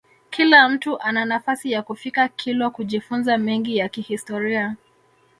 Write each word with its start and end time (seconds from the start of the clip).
Kila 0.29 0.69
mtu 0.69 0.99
ana 1.01 1.25
nafasi 1.25 1.71
ya 1.71 1.81
kufika 1.83 2.27
kilwa 2.27 2.69
kujifunza 2.69 3.37
mengi 3.37 3.77
ya 3.77 3.89
kihistoria 3.89 4.75